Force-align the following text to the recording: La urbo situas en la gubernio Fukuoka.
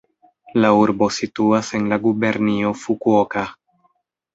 La 0.63 0.71
urbo 0.83 1.11
situas 1.19 1.71
en 1.81 1.87
la 1.95 2.01
gubernio 2.09 2.77
Fukuoka. 2.87 3.51